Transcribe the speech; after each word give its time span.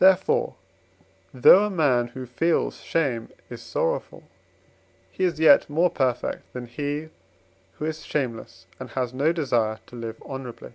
Therefore, 0.00 0.56
though 1.32 1.64
a 1.66 1.70
man 1.70 2.08
who 2.08 2.26
feels 2.26 2.80
shame 2.80 3.28
is 3.48 3.62
sorrowful, 3.62 4.24
he 5.12 5.22
is 5.22 5.38
yet 5.38 5.70
more 5.70 5.88
perfect 5.88 6.52
than 6.52 6.66
he, 6.66 7.08
who 7.78 7.84
is 7.84 8.04
shameless, 8.04 8.66
and 8.80 8.90
has 8.90 9.14
no 9.14 9.32
desire 9.32 9.78
to 9.86 9.94
live 9.94 10.20
honourably. 10.22 10.72